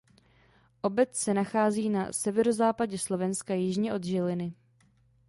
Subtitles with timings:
[0.81, 4.53] Obec se nachází na severozápadě Slovenska jižně od Žiliny.